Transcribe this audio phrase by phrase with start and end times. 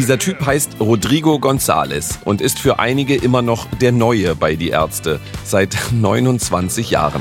[0.00, 4.70] Dieser Typ heißt Rodrigo González und ist für einige immer noch der Neue bei Die
[4.70, 7.20] Ärzte, seit 29 Jahren.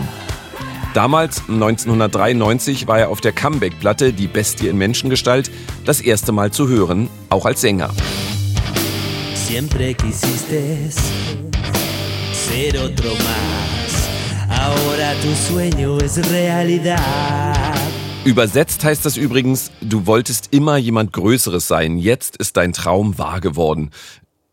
[0.93, 5.51] Damals, 1993, war er auf der Comeback-Platte Die Bestie in Menschengestalt
[5.83, 7.89] das erste Mal zu hören, auch als Sänger.
[9.35, 10.89] Siempre quisiste
[12.31, 14.07] ser otro más.
[14.57, 17.68] Ahora tu sueño es realidad.
[18.29, 23.41] Übersetzt heißt das übrigens, du wolltest immer jemand Größeres sein, jetzt ist dein Traum wahr
[23.41, 23.89] geworden.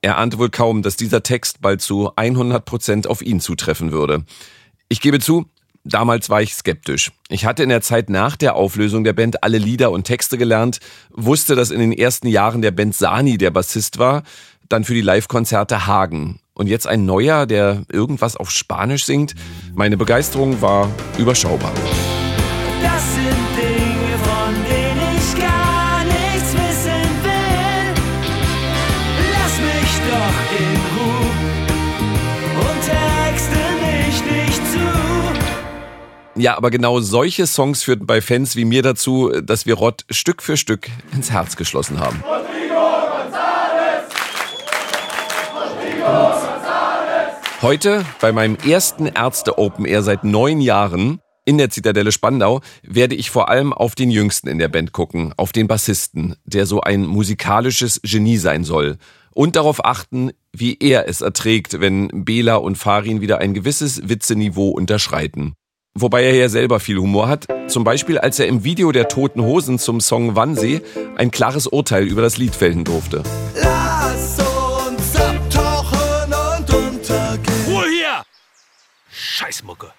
[0.01, 4.25] Er ahnte wohl kaum, dass dieser Text bald zu 100 Prozent auf ihn zutreffen würde.
[4.89, 5.45] Ich gebe zu,
[5.84, 7.12] damals war ich skeptisch.
[7.29, 10.81] Ich hatte in der Zeit nach der Auflösung der Band alle Lieder und Texte gelernt,
[11.11, 14.23] wusste, dass in den ersten Jahren der Band Sani der Bassist war,
[14.70, 16.41] dann für die Live-Konzerte Hagen.
[16.55, 19.34] Und jetzt ein neuer, der irgendwas auf Spanisch singt.
[19.75, 21.75] Meine Begeisterung war überschaubar.
[30.27, 31.30] Doch in Ruhe
[32.60, 36.41] und texte mich nicht zu.
[36.41, 40.42] Ja, aber genau solche Songs führten bei Fans wie mir dazu, dass wir Rott Stück
[40.42, 42.22] für Stück ins Herz geschlossen haben.
[47.62, 53.14] Heute, bei meinem ersten Ärzte Open Air seit neun Jahren, in der Zitadelle Spandau werde
[53.14, 56.80] ich vor allem auf den Jüngsten in der Band gucken, auf den Bassisten, der so
[56.80, 58.98] ein musikalisches Genie sein soll.
[59.37, 64.70] Und darauf achten, wie er es erträgt, wenn Bela und Farin wieder ein gewisses Witzeniveau
[64.70, 65.53] unterschreiten.
[65.93, 69.43] Wobei er ja selber viel Humor hat, zum Beispiel als er im Video der Toten
[69.43, 70.81] Hosen zum Song Wannsee
[71.17, 73.25] ein klares Urteil über das Lied fällen durfte.
[73.61, 77.67] Lass uns abtauchen und untergehen.
[77.67, 78.25] Ruhe hier!
[79.11, 79.93] Scheißmucke.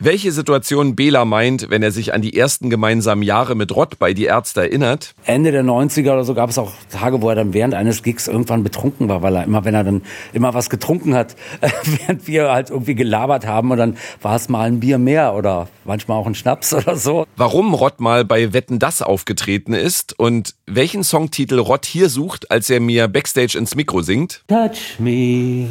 [0.00, 4.12] Welche Situation Bela meint, wenn er sich an die ersten gemeinsamen Jahre mit Rott bei
[4.12, 5.14] Die Ärzte erinnert?
[5.24, 8.26] Ende der 90er oder so gab es auch Tage, wo er dann während eines Gigs
[8.26, 10.02] irgendwann betrunken war, weil er immer, wenn er dann
[10.32, 11.36] immer was getrunken hat,
[11.84, 15.68] während wir halt irgendwie gelabert haben und dann war es mal ein Bier mehr oder
[15.84, 17.24] manchmal auch ein Schnaps oder so.
[17.36, 22.68] Warum Rott mal bei Wetten das aufgetreten ist und welchen Songtitel Rott hier sucht, als
[22.68, 24.42] er mir Backstage ins Mikro singt?
[24.48, 25.68] Touch me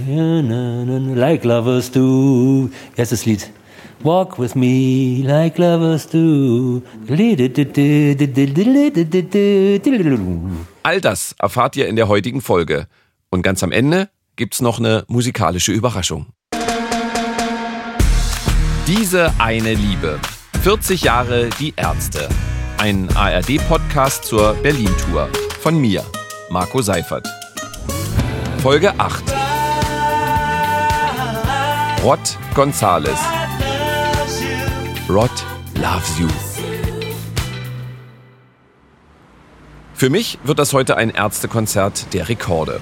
[1.13, 2.69] like lovers do.
[2.95, 3.49] Erstes Lied.
[4.03, 6.81] Walk with me like lovers do.
[10.83, 12.87] All das erfahrt ihr in der heutigen Folge.
[13.29, 16.27] Und ganz am Ende gibt's noch eine musikalische Überraschung.
[18.87, 20.19] Diese eine Liebe.
[20.63, 22.27] 40 Jahre die Ärzte.
[22.77, 25.29] Ein ARD-Podcast zur Berlin-Tour.
[25.61, 26.03] Von mir,
[26.49, 27.25] Marco Seifert.
[28.61, 29.23] Folge 8.
[32.03, 33.42] Rott Gonzales.
[35.09, 35.29] Rod
[35.75, 36.29] loves you.
[39.93, 42.79] Für mich wird das heute ein Ärztekonzert der Rekorde.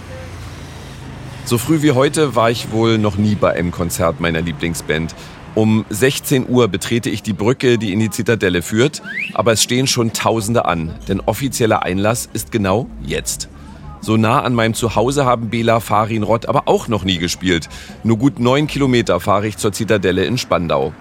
[1.45, 5.15] So früh wie heute war ich wohl noch nie bei einem Konzert meiner Lieblingsband.
[5.55, 9.01] Um 16 Uhr betrete ich die Brücke, die in die Zitadelle führt,
[9.33, 13.49] aber es stehen schon Tausende an, denn offizieller Einlass ist genau jetzt.
[14.01, 17.67] So nah an meinem Zuhause haben Bela Farin Rott aber auch noch nie gespielt.
[18.03, 20.93] Nur gut neun Kilometer fahre ich zur Zitadelle in Spandau.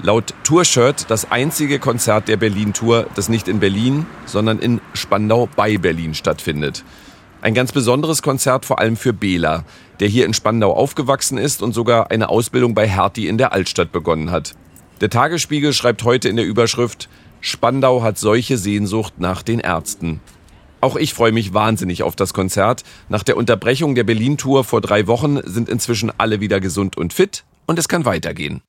[0.00, 5.76] Laut Tourshirt das einzige Konzert der Berlin-Tour, das nicht in Berlin, sondern in Spandau bei
[5.76, 6.84] Berlin stattfindet.
[7.42, 9.64] Ein ganz besonderes Konzert vor allem für Bela,
[9.98, 13.90] der hier in Spandau aufgewachsen ist und sogar eine Ausbildung bei Hertie in der Altstadt
[13.90, 14.54] begonnen hat.
[15.00, 17.08] Der Tagesspiegel schreibt heute in der Überschrift,
[17.40, 20.20] Spandau hat solche Sehnsucht nach den Ärzten.
[20.80, 22.84] Auch ich freue mich wahnsinnig auf das Konzert.
[23.08, 27.44] Nach der Unterbrechung der Berlin-Tour vor drei Wochen sind inzwischen alle wieder gesund und fit
[27.66, 28.62] und es kann weitergehen.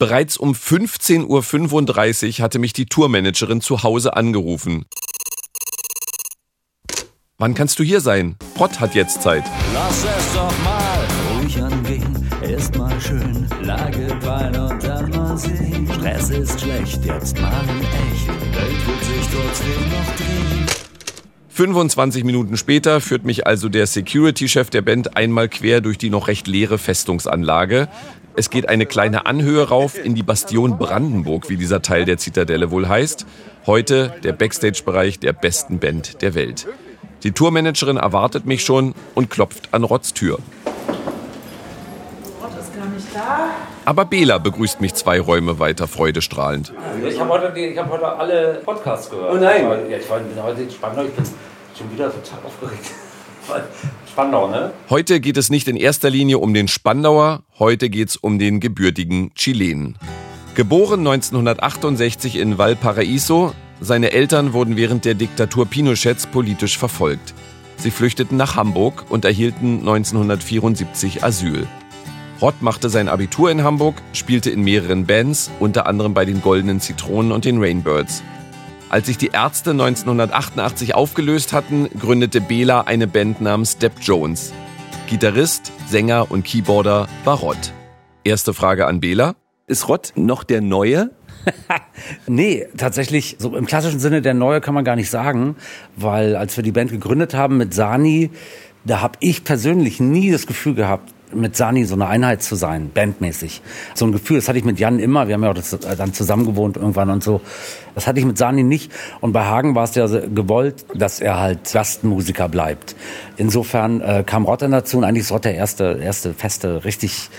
[0.00, 4.86] Bereits um 15.35 Uhr hatte mich die Tourmanagerin zu Hause angerufen.
[7.36, 8.36] Wann kannst du hier sein?
[8.54, 9.44] Pott hat jetzt Zeit.
[9.74, 11.06] Lass es doch mal
[11.36, 15.86] ruhig angehen, erst mal schön Lagebein und dann mal sehen.
[15.92, 18.28] Stress ist schlecht, jetzt mal in echt.
[18.56, 20.66] Welt wird sich trotzdem noch drehen.
[21.50, 26.26] 25 Minuten später führt mich also der Security-Chef der Band einmal quer durch die noch
[26.26, 27.90] recht leere Festungsanlage.
[28.36, 32.70] Es geht eine kleine Anhöhe rauf in die Bastion Brandenburg, wie dieser Teil der Zitadelle
[32.70, 33.26] wohl heißt.
[33.66, 36.66] Heute der Backstage-Bereich der besten Band der Welt.
[37.24, 40.38] Die Tourmanagerin erwartet mich schon und klopft an Rotts Tür.
[42.40, 43.50] Rott ist gar nicht da.
[43.84, 46.72] Aber Bela begrüßt mich zwei Räume weiter freudestrahlend.
[47.06, 49.34] Ich habe heute, hab heute alle Podcasts gehört.
[49.34, 49.90] Oh nein.
[49.90, 51.08] Ja, ich war, bin heute spannend.
[51.08, 51.24] Ich bin
[51.76, 52.90] schon wieder total aufgeregt.
[54.08, 54.72] Spandau, ne?
[54.88, 58.60] Heute geht es nicht in erster Linie um den Spandauer, heute geht es um den
[58.60, 59.96] gebürtigen Chilenen.
[60.54, 67.34] Geboren 1968 in Valparaiso, seine Eltern wurden während der Diktatur Pinochets politisch verfolgt.
[67.76, 71.66] Sie flüchteten nach Hamburg und erhielten 1974 Asyl.
[72.42, 76.80] Rott machte sein Abitur in Hamburg, spielte in mehreren Bands, unter anderem bei den Goldenen
[76.80, 78.22] Zitronen und den Rainbirds.
[78.90, 84.52] Als sich die Ärzte 1988 aufgelöst hatten, gründete Bela eine Band namens Depp Jones.
[85.08, 87.72] Gitarrist, Sänger und Keyboarder war Rott.
[88.24, 89.36] Erste Frage an Bela.
[89.68, 91.10] Ist Rott noch der Neue?
[92.26, 95.54] nee, tatsächlich, so im klassischen Sinne der Neue kann man gar nicht sagen,
[95.94, 98.30] weil als wir die Band gegründet haben mit Sani,
[98.84, 102.90] da habe ich persönlich nie das Gefühl gehabt, mit Sani so eine Einheit zu sein,
[102.92, 103.62] bandmäßig.
[103.94, 105.28] So ein Gefühl, das hatte ich mit Jan immer.
[105.28, 107.40] Wir haben ja auch das, äh, dann zusammen gewohnt irgendwann und so.
[107.94, 108.92] Das hatte ich mit Sani nicht.
[109.20, 112.94] Und bei Hagen war es ja gewollt, dass er halt Gastmusiker bleibt.
[113.36, 117.30] Insofern äh, kam Rotter dazu und eigentlich ist Rott der erste, erste feste, richtig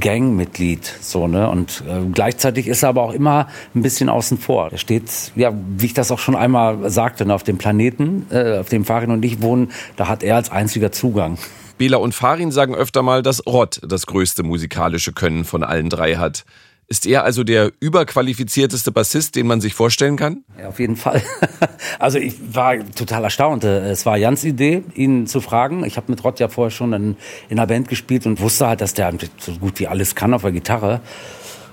[0.00, 0.92] Gangmitglied.
[1.00, 1.48] So, ne?
[1.48, 4.70] Und äh, gleichzeitig ist er aber auch immer ein bisschen außen vor.
[4.72, 8.58] Er steht, ja, wie ich das auch schon einmal sagte, ne, auf dem Planeten, äh,
[8.58, 11.38] auf dem Farin und ich wohnen, da hat er als einziger Zugang.
[11.82, 16.14] Bela und Farin sagen öfter mal, dass Rott das größte musikalische Können von allen drei
[16.14, 16.44] hat.
[16.86, 20.44] Ist er also der überqualifizierteste Bassist, den man sich vorstellen kann?
[20.60, 21.20] Ja, auf jeden Fall.
[21.98, 23.64] Also ich war total erstaunt.
[23.64, 25.84] Es war Jans Idee, ihn zu fragen.
[25.84, 27.16] Ich habe mit Rott ja vorher schon in,
[27.48, 30.42] in einer Band gespielt und wusste halt, dass der so gut wie alles kann auf
[30.42, 31.00] der Gitarre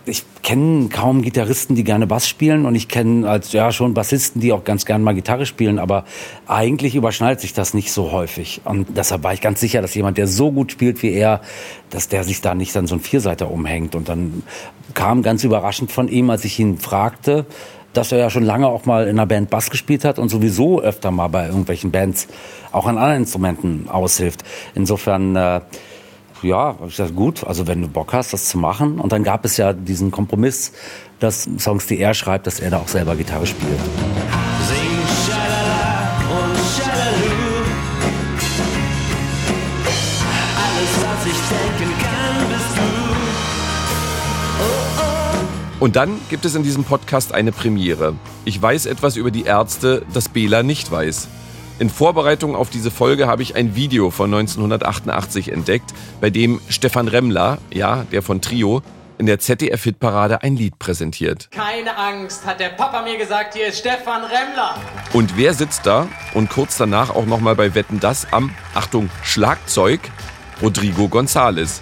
[0.09, 2.65] ich kenne kaum Gitarristen, die gerne Bass spielen.
[2.65, 6.05] Und ich kenne als ja schon Bassisten, die auch ganz gerne mal Gitarre spielen, aber
[6.47, 8.61] eigentlich überschneidet sich das nicht so häufig.
[8.65, 11.41] Und deshalb war ich ganz sicher, dass jemand, der so gut spielt wie er,
[11.89, 13.95] dass der sich da nicht dann so ein Vierseiter umhängt.
[13.95, 14.43] Und dann
[14.93, 17.45] kam ganz überraschend von ihm, als ich ihn fragte,
[17.93, 20.81] dass er ja schon lange auch mal in einer Band Bass gespielt hat und sowieso
[20.81, 22.27] öfter mal bei irgendwelchen Bands
[22.71, 24.43] auch an anderen Instrumenten aushilft.
[24.75, 25.61] Insofern äh,
[26.43, 28.99] ja, ich gesagt, gut, also wenn du Bock hast, das zu machen.
[28.99, 30.71] Und dann gab es ja diesen Kompromiss,
[31.19, 33.79] dass Songs, die er schreibt, dass er da auch selber Gitarre spielt.
[34.67, 34.77] Sing
[35.25, 37.65] Schalala und Schalalu.
[40.65, 42.81] Alles, was ich denken kann, bist du.
[44.61, 45.01] Oh,
[45.79, 45.83] oh.
[45.83, 48.15] Und dann gibt es in diesem Podcast eine Premiere.
[48.45, 51.27] Ich weiß etwas über die Ärzte, das Bela nicht weiß.
[51.79, 57.07] In Vorbereitung auf diese Folge habe ich ein Video von 1988 entdeckt, bei dem Stefan
[57.07, 58.81] Remmler, ja, der von Trio,
[59.17, 61.49] in der ZDF-Hitparade ein Lied präsentiert.
[61.51, 64.75] Keine Angst, hat der Papa mir gesagt, hier ist Stefan Remmler.
[65.13, 70.01] Und wer sitzt da und kurz danach auch nochmal bei Wetten das am, Achtung, Schlagzeug?
[70.61, 71.79] Rodrigo González.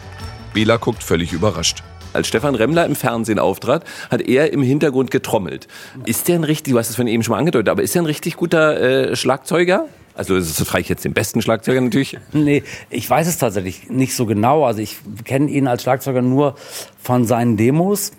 [0.54, 1.84] Bela guckt völlig überrascht
[2.18, 5.68] als Stefan Remmler im Fernsehen auftrat, hat er im Hintergrund getrommelt.
[6.06, 8.02] Ist der ein richtig, du hast es von eben schon mal angedeutet, aber ist der
[8.02, 8.80] ein richtig guter
[9.12, 9.86] äh, Schlagzeuger?
[10.16, 12.18] Also das frage ich jetzt den besten Schlagzeuger natürlich.
[12.34, 14.66] Nee, ich weiß es tatsächlich nicht so genau.
[14.66, 16.56] Also ich kenne ihn als Schlagzeuger nur
[17.00, 18.12] von seinen Demos.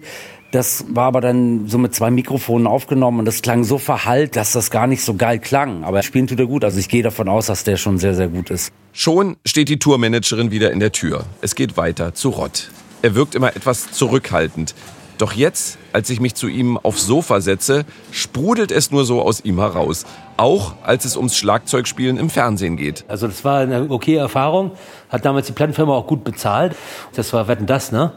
[0.51, 4.53] Das war aber dann so mit zwei Mikrofonen aufgenommen und das klang so verhallt, dass
[4.53, 5.85] das gar nicht so geil klang.
[5.85, 6.65] Aber spielen tut er gut.
[6.65, 8.73] Also ich gehe davon aus, dass der schon sehr, sehr gut ist.
[8.93, 11.27] Schon steht die Tourmanagerin wieder in der Tür.
[11.43, 12.71] Es geht weiter zu Rott.
[13.01, 14.75] Er wirkt immer etwas zurückhaltend.
[15.19, 19.45] Doch jetzt, als ich mich zu ihm aufs Sofa setze, sprudelt es nur so aus
[19.45, 20.05] ihm heraus.
[20.37, 23.05] Auch als es ums Schlagzeugspielen im Fernsehen geht.
[23.09, 24.73] Also das war eine okay Erfahrung.
[25.09, 26.75] Hat damals die Plattenfirma auch gut bezahlt.
[27.15, 28.13] Das war Wetten das, ne?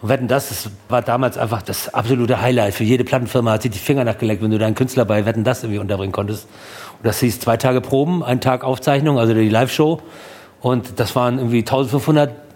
[0.00, 2.74] Und Wetten das, das war damals einfach das absolute Highlight.
[2.74, 5.62] Für jede Plattenfirma hat sich die Finger nachgeleckt, wenn du deinen Künstler bei Wetten das
[5.62, 6.48] irgendwie unterbringen konntest.
[6.98, 10.00] Und das hieß zwei Tage Proben, ein Tag Aufzeichnung, also die Live-Show.
[10.60, 12.49] Und das waren irgendwie 1500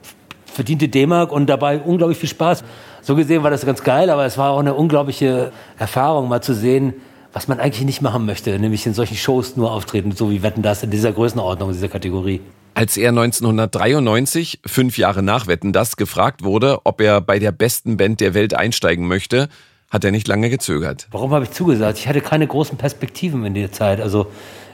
[0.55, 2.65] verdiente D-Mark und dabei unglaublich viel Spaß.
[3.03, 6.55] So gesehen war das ganz geil, aber es war auch eine unglaubliche Erfahrung, mal zu
[6.55, 6.95] sehen,
[7.33, 10.63] was man eigentlich nicht machen möchte, nämlich in solchen Shows nur auftreten, so wie Wetten
[10.63, 12.41] das in dieser Größenordnung, in dieser Kategorie.
[12.75, 17.97] Als er 1993, fünf Jahre nach Wetten das, gefragt wurde, ob er bei der besten
[17.97, 19.49] Band der Welt einsteigen möchte,
[19.91, 21.07] hat er nicht lange gezögert.
[21.13, 21.99] Warum habe ich zugesagt?
[21.99, 24.01] Ich hatte keine großen Perspektiven in der Zeit.
[24.01, 24.27] Also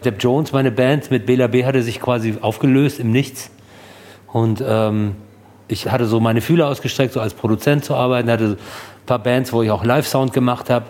[0.04, 3.50] Depp Jones, meine Band mit Bela B, hatte sich quasi aufgelöst im Nichts.
[4.32, 5.16] Und ähm,
[5.70, 9.52] ich hatte so meine Fühler ausgestreckt, so als Produzent zu arbeiten, hatte ein paar Bands,
[9.52, 10.86] wo ich auch Live-Sound gemacht habe,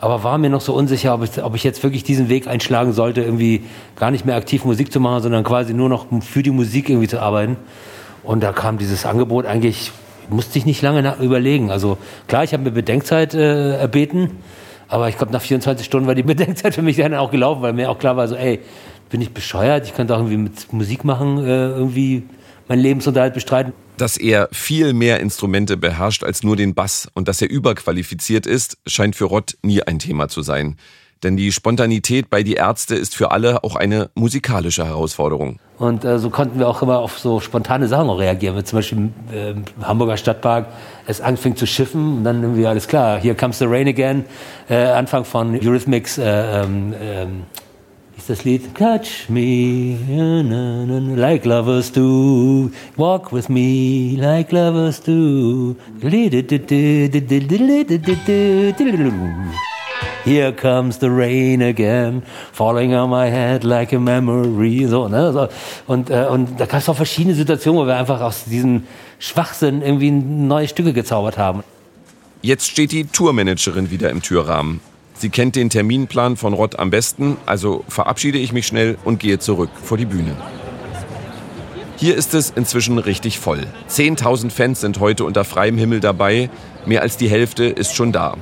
[0.00, 2.92] aber war mir noch so unsicher, ob ich, ob ich jetzt wirklich diesen Weg einschlagen
[2.92, 3.62] sollte, irgendwie
[3.96, 7.08] gar nicht mehr aktiv Musik zu machen, sondern quasi nur noch für die Musik irgendwie
[7.08, 7.56] zu arbeiten.
[8.22, 9.92] Und da kam dieses Angebot eigentlich,
[10.28, 11.70] musste ich nicht lange überlegen.
[11.70, 14.32] Also klar, ich habe mir Bedenkzeit äh, erbeten,
[14.88, 17.72] aber ich glaube, nach 24 Stunden war die Bedenkzeit für mich dann auch gelaufen, weil
[17.72, 18.60] mir auch klar war, so, ey,
[19.10, 22.24] bin ich bescheuert, ich könnte auch irgendwie mit Musik machen, äh, irgendwie
[22.68, 27.40] meinen Lebensunterhalt bestreiten dass er viel mehr Instrumente beherrscht als nur den Bass und dass
[27.40, 30.76] er überqualifiziert ist, scheint für Rott nie ein Thema zu sein.
[31.22, 35.58] Denn die Spontanität bei die Ärzte ist für alle auch eine musikalische Herausforderung.
[35.78, 38.56] Und äh, so konnten wir auch immer auf so spontane Sachen reagieren.
[38.56, 40.66] Wenn zum Beispiel äh, im Hamburger Stadtpark
[41.06, 44.26] es anfing zu schiffen, und dann irgendwie alles klar, hier comes the rain again,
[44.68, 47.42] äh, Anfang von Eurythmics, äh, ähm, ähm,
[48.24, 49.98] ist das Lied Touch me
[51.14, 55.76] like lovers do, walk with me like lovers do.
[60.24, 64.86] Here comes the rain again, falling on my head like a memory.
[64.86, 65.50] So, ne?
[65.86, 68.84] Und, äh, und da gab es auch verschiedene Situationen, wo wir einfach aus diesem
[69.18, 71.62] Schwachsinn irgendwie neue Stücke gezaubert haben.
[72.40, 74.80] Jetzt steht die Tourmanagerin wieder im Türrahmen.
[75.24, 79.38] Sie kennt den Terminplan von Rott am besten, also verabschiede ich mich schnell und gehe
[79.38, 80.36] zurück vor die Bühne.
[81.96, 83.66] Hier ist es inzwischen richtig voll.
[83.88, 86.50] 10.000 Fans sind heute unter freiem Himmel dabei.
[86.84, 88.36] Mehr als die Hälfte ist schon da.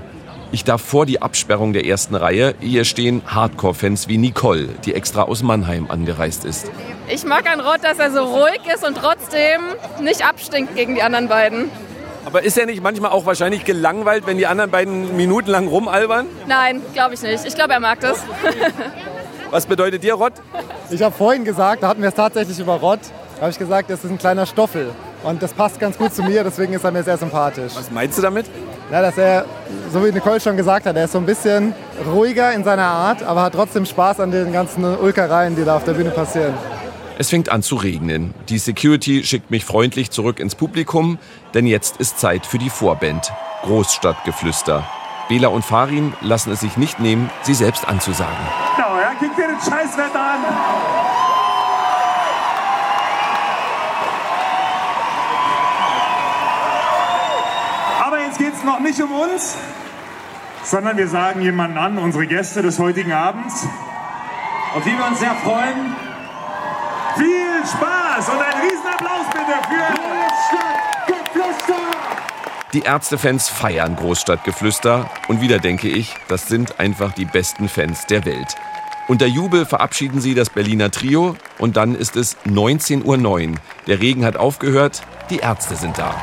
[0.50, 2.56] Ich darf vor die Absperrung der ersten Reihe.
[2.58, 6.68] Hier stehen Hardcore-Fans wie Nicole, die extra aus Mannheim angereist ist.
[7.08, 9.60] Ich mag an Rott, dass er so ruhig ist und trotzdem
[10.02, 11.70] nicht abstinkt gegen die anderen beiden.
[12.24, 16.26] Aber ist er nicht manchmal auch wahrscheinlich gelangweilt, wenn die anderen beiden minutenlang rumalbern?
[16.46, 17.44] Nein, glaube ich nicht.
[17.44, 18.18] Ich glaube, er mag das.
[19.50, 20.34] Was bedeutet dir Rott?
[20.90, 23.00] Ich habe vorhin gesagt, da hatten wir es tatsächlich über Rott,
[23.40, 24.90] habe ich gesagt, das ist ein kleiner Stoffel.
[25.24, 27.72] Und das passt ganz gut zu mir, deswegen ist er mir sehr sympathisch.
[27.76, 28.46] Was meinst du damit?
[28.90, 29.44] Ja, dass er,
[29.92, 31.74] so wie Nicole schon gesagt hat, er ist so ein bisschen
[32.12, 35.84] ruhiger in seiner Art, aber hat trotzdem Spaß an den ganzen Ulkereien, die da auf
[35.84, 36.54] der Bühne passieren.
[37.22, 38.34] Es fängt an zu regnen.
[38.48, 41.20] Die Security schickt mich freundlich zurück ins Publikum,
[41.54, 43.32] denn jetzt ist Zeit für die Vorband.
[43.62, 44.84] Großstadtgeflüster.
[45.28, 48.44] Bela und Farin lassen es sich nicht nehmen, sie selbst anzusagen.
[48.74, 50.40] Genau, ja, kick dir den Scheißwetter an.
[58.04, 59.56] Aber jetzt geht es noch nicht um uns,
[60.64, 63.64] sondern wir sagen jemanden an, unsere Gäste des heutigen Abends,
[64.74, 66.11] auf die wir uns sehr freuen.
[67.16, 69.84] Viel Spaß und ein Riesenapplaus bitte für
[71.06, 71.74] Großstadtgeflüster!
[72.72, 78.24] Die Ärztefans feiern Großstadtgeflüster und wieder denke ich, das sind einfach die besten Fans der
[78.24, 78.56] Welt.
[79.08, 83.56] Unter Jubel verabschieden sie das Berliner Trio und dann ist es 19.09 Uhr.
[83.86, 86.14] Der Regen hat aufgehört, die Ärzte sind da.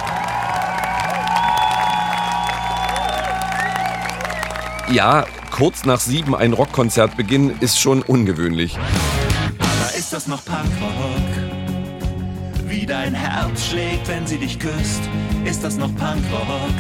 [4.90, 8.78] Ja, kurz nach sieben ein Rockkonzert beginnen ist schon ungewöhnlich.
[10.20, 11.30] Das noch Punkrock?
[12.66, 15.00] Wie dein Herz schlägt, wenn sie dich küsst,
[15.46, 16.76] ist das noch Punkrock?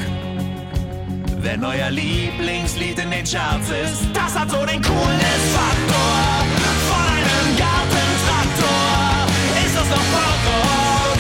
[1.38, 6.44] Wenn euer Lieblingslied in den Charts ist, das hat so den Coolness-Faktor.
[6.90, 9.28] Von einem Gartentraktor,
[9.66, 11.20] ist das noch Punkrock?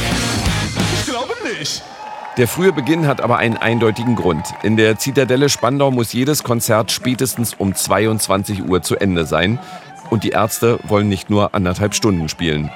[1.00, 1.84] Ich glaube nicht.
[2.36, 4.46] Der frühe Beginn hat aber einen eindeutigen Grund.
[4.64, 9.60] In der Zitadelle Spandau muss jedes Konzert spätestens um 22 Uhr zu Ende sein.
[10.10, 12.70] Und die Ärzte wollen nicht nur anderthalb Stunden spielen.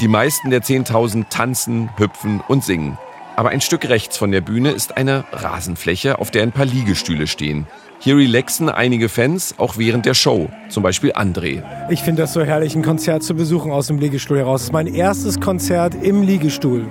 [0.00, 2.98] Die meisten der 10.000 tanzen, hüpfen und singen.
[3.36, 7.26] Aber ein Stück rechts von der Bühne ist eine Rasenfläche, auf der ein paar Liegestühle
[7.26, 7.66] stehen.
[7.98, 11.62] Hier relaxen einige Fans auch während der Show, zum Beispiel André.
[11.88, 14.62] Ich finde das so herrlich, ein Konzert zu besuchen aus dem Liegestuhl heraus.
[14.62, 16.88] Das ist mein erstes Konzert im Liegestuhl.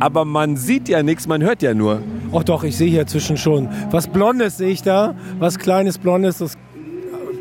[0.00, 2.02] Aber man sieht ja nichts, man hört ja nur.
[2.32, 3.68] Ach doch, ich sehe hier zwischen schon.
[3.90, 6.54] Was Blondes sehe ich da, was Kleines Blondes, das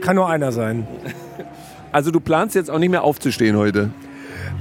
[0.02, 0.86] kann nur einer sein.
[1.98, 3.90] Also du planst jetzt auch nicht mehr aufzustehen heute?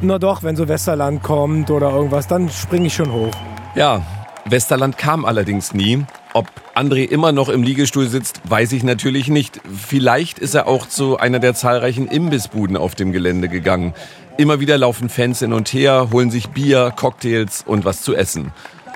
[0.01, 3.31] Na doch, wenn so Westerland kommt oder irgendwas, dann springe ich schon hoch.
[3.75, 4.01] Ja,
[4.47, 6.03] Westerland kam allerdings nie.
[6.33, 9.61] Ob André immer noch im Liegestuhl sitzt, weiß ich natürlich nicht.
[9.71, 13.93] Vielleicht ist er auch zu einer der zahlreichen Imbissbuden auf dem Gelände gegangen.
[14.39, 18.51] Immer wieder laufen Fans hin und her, holen sich Bier, Cocktails und was zu essen.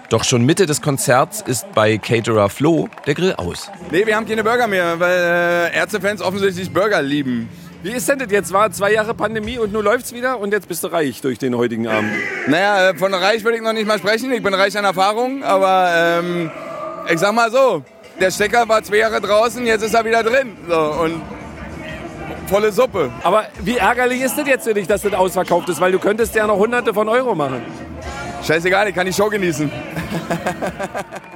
[0.09, 3.71] Doch schon Mitte des Konzerts ist bei Caterer Flo der Grill aus.
[3.91, 5.19] Nee, wir haben keine Burger mehr, weil
[5.73, 7.51] äh, Ärztefans offensichtlich Burger lieben.
[7.83, 8.53] Wie ist denn das jetzt?
[8.53, 11.57] War zwei Jahre Pandemie und nun läuft's wieder und jetzt bist du reich durch den
[11.57, 12.13] heutigen Abend.
[12.47, 14.31] Naja, äh, von reich würde ich noch nicht mal sprechen.
[14.33, 16.51] Ich bin reich an Erfahrung, aber ähm,
[17.11, 17.83] ich sag mal so,
[18.21, 20.57] der Stecker war zwei Jahre draußen, jetzt ist er wieder drin.
[20.69, 21.23] So, und
[22.49, 23.11] volle Suppe.
[23.23, 25.81] Aber wie ärgerlich ist das jetzt für dich, dass das ausverkauft ist?
[25.81, 27.63] Weil du könntest ja noch hunderte von Euro machen.
[28.43, 29.71] Scheißegal, ich kann die Show genießen.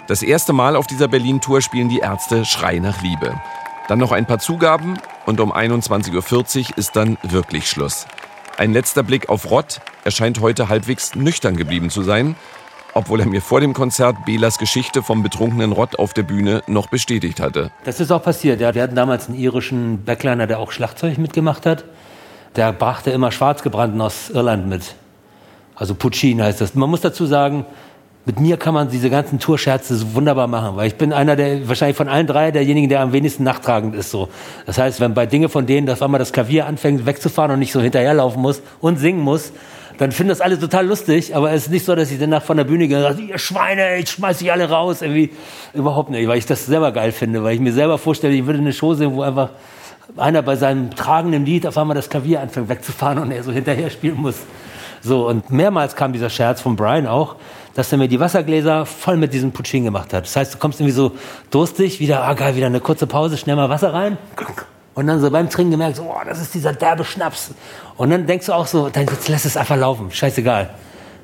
[0.09, 3.35] Das erste Mal auf dieser Berlin-Tour spielen die Ärzte Schrei nach Liebe.
[3.87, 8.07] Dann noch ein paar Zugaben und um 21.40 Uhr ist dann wirklich Schluss.
[8.57, 9.81] Ein letzter Blick auf Rott.
[10.05, 12.35] Er scheint heute halbwegs nüchtern geblieben zu sein,
[12.95, 16.87] obwohl er mir vor dem Konzert Belas Geschichte vom betrunkenen Rott auf der Bühne noch
[16.87, 17.73] bestätigt hatte.
[17.85, 18.61] Das ist auch passiert.
[18.61, 21.85] Ja, wir hatten damals einen irischen Backliner, der auch Schlagzeug mitgemacht hat.
[22.57, 24.95] Der brachte immer Schwarzgebrannten aus Irland mit.
[25.75, 26.75] Also Puccin heißt das.
[26.75, 27.67] Man muss dazu sagen,
[28.27, 31.69] mit mir kann man diese ganzen Tourscherze so wunderbar machen, weil ich bin einer der,
[31.69, 34.29] wahrscheinlich von allen drei, derjenigen, der am wenigsten nachtragend ist, so.
[34.65, 37.73] Das heißt, wenn bei Dinge von denen, dass einmal das Klavier anfängt wegzufahren und nicht
[37.73, 39.53] so hinterherlaufen muss und singen muss,
[39.99, 42.57] dann finden das alle total lustig, aber es ist nicht so, dass ich danach von
[42.57, 45.31] der Bühne gehe und sage, ihr Schweine, ich schmeiß dich alle raus, irgendwie.
[45.73, 48.59] Überhaupt nicht, weil ich das selber geil finde, weil ich mir selber vorstelle, ich würde
[48.59, 49.51] eine Show sehen, wo einfach
[50.17, 53.91] einer bei seinem tragenden Lied auf einmal das Klavier anfängt wegzufahren und er so hinterher
[53.91, 54.37] spielen muss.
[55.01, 57.37] So, und mehrmals kam dieser Scherz von Brian auch,
[57.75, 60.25] dass er mir die Wassergläser voll mit diesem Puccin gemacht hat.
[60.25, 61.13] Das heißt, du kommst irgendwie so
[61.51, 64.17] durstig, wieder, ah geil, wieder eine kurze Pause, schnell mal Wasser rein.
[64.95, 67.51] Und dann so beim Trinken gemerkt, oh, das ist dieser derbe Schnaps.
[67.97, 70.71] Und dann denkst du auch so, dann jetzt lass es einfach laufen, scheißegal.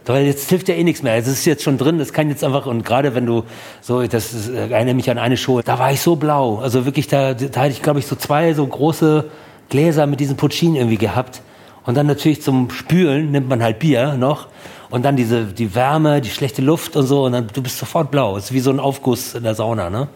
[0.07, 1.15] Weil jetzt hilft ja eh nichts mehr.
[1.15, 3.45] Es ist jetzt schon drin, das kann jetzt einfach, und gerade wenn du
[3.81, 6.59] so, das ist, äh, erinnere mich an eine Show, da war ich so blau.
[6.59, 9.31] Also wirklich, da, da hatte ich, glaube ich, so zwei so große
[9.69, 11.43] Gläser mit diesem Puccin irgendwie gehabt.
[11.87, 14.49] Und dann natürlich zum Spülen nimmt man halt Bier noch.
[14.91, 17.25] Und dann diese, die Wärme, die schlechte Luft und so.
[17.25, 18.37] Und dann, du bist sofort blau.
[18.37, 20.09] Es ist wie so ein Aufguss in der Sauna, ne?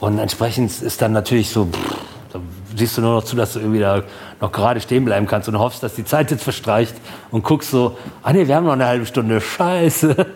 [0.00, 1.96] Und entsprechend ist dann natürlich so, pff,
[2.32, 2.40] da
[2.76, 4.02] siehst du nur noch zu, dass du irgendwie da
[4.40, 6.94] noch gerade stehen bleiben kannst und hoffst, dass die Zeit jetzt verstreicht
[7.30, 10.26] und guckst so, ah nee, wir haben noch eine halbe Stunde, scheiße.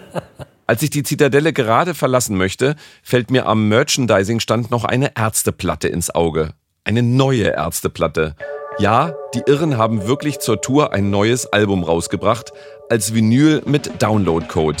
[0.66, 6.14] Als ich die Zitadelle gerade verlassen möchte, fällt mir am Merchandising-Stand noch eine Ärzteplatte ins
[6.14, 6.54] Auge.
[6.84, 8.34] Eine neue Ärzteplatte.
[8.78, 12.52] Ja, die Irren haben wirklich zur Tour ein neues Album rausgebracht,
[12.88, 14.78] als Vinyl mit Download-Code.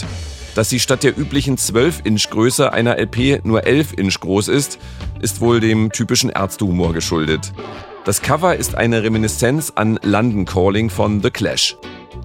[0.56, 4.80] Dass sie statt der üblichen 12-Inch-Größe einer LP nur 11-Inch groß ist,
[5.20, 7.52] ist wohl dem typischen Ärztehumor geschuldet.
[8.04, 11.76] Das Cover ist eine Reminiszenz an London Calling von The Clash.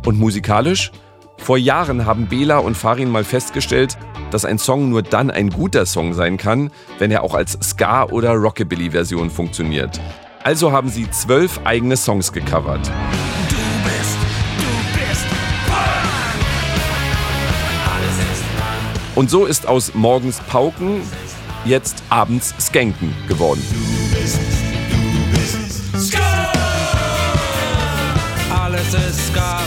[0.05, 0.91] Und musikalisch?
[1.37, 3.95] Vor Jahren haben Bela und Farin mal festgestellt,
[4.31, 8.05] dass ein Song nur dann ein guter Song sein kann, wenn er auch als Ska-
[8.05, 9.99] oder Rockabilly-Version funktioniert.
[10.43, 12.89] Also haben sie zwölf eigene Songs gecovert.
[19.15, 21.01] Und so ist aus morgens Pauken
[21.65, 23.61] jetzt abends Skanken geworden.
[28.49, 29.59] Alles ist Ska.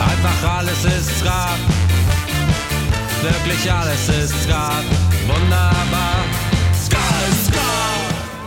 [0.00, 1.48] Einfach alles ist Ska.
[3.22, 4.70] Wirklich alles ist Ska.
[5.26, 6.43] Wunderbar.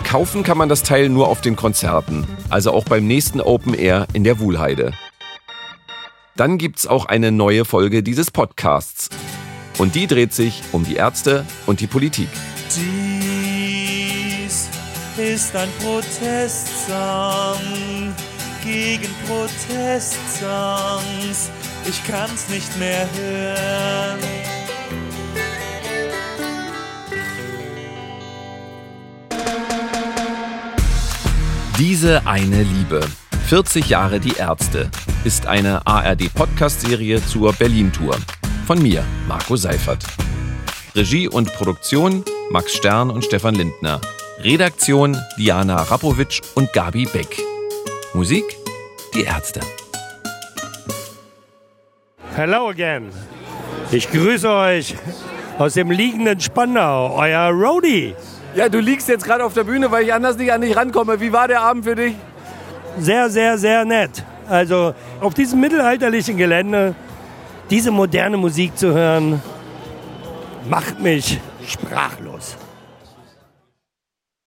[0.07, 4.07] Kaufen kann man das Teil nur auf den Konzerten, also auch beim nächsten Open Air
[4.13, 4.93] in der Wuhlheide.
[6.37, 9.09] Dann gibt's auch eine neue Folge dieses Podcasts.
[9.77, 12.29] Und die dreht sich um die Ärzte und die Politik.
[12.73, 14.69] Dies
[15.17, 17.59] ist ein Protestsong
[18.63, 21.51] gegen Protestsongs.
[21.85, 24.19] Ich kann's nicht mehr hören.
[31.77, 33.01] Diese eine Liebe.
[33.49, 34.89] 40 Jahre die Ärzte
[35.23, 38.17] ist eine ARD-Podcast-Serie zur Berlin-Tour.
[38.65, 40.03] Von mir, Marco Seifert.
[40.95, 44.01] Regie und Produktion Max Stern und Stefan Lindner.
[44.39, 47.37] Redaktion Diana Rapowitsch und Gabi Beck.
[48.15, 48.45] Musik
[49.13, 49.59] Die Ärzte.
[52.35, 53.11] Hello again.
[53.91, 54.95] Ich grüße euch
[55.59, 58.15] aus dem liegenden Spandau, euer Roadie.
[58.57, 61.19] Ja, du liegst jetzt gerade auf der Bühne, weil ich anders nicht an dich rankomme.
[61.19, 62.15] Wie war der Abend für dich?
[62.97, 64.23] Sehr, sehr, sehr nett.
[64.49, 66.95] Also auf diesem mittelalterlichen Gelände
[67.69, 69.43] diese moderne Musik zu hören,
[70.67, 72.57] macht mich sprachlos.